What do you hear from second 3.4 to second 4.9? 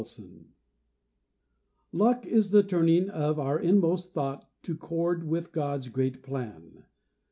inmost thought To